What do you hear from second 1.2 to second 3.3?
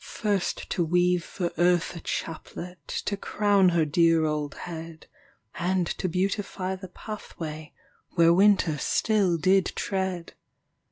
for Earth a chaplet To